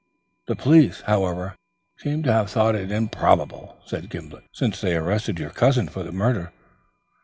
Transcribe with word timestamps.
"The 0.47 0.55
police, 0.55 1.01
however, 1.01 1.55
seem 1.95 2.23
to 2.23 2.33
have 2.33 2.49
thought 2.49 2.73
it 2.73 2.91
improbable," 2.91 3.77
said 3.85 4.09
Gimblet, 4.09 4.45
"since 4.51 4.81
they 4.81 4.95
arrested 4.95 5.37
your 5.37 5.51
cousin 5.51 5.87
for 5.87 6.01
the 6.01 6.11
murder." 6.11 6.51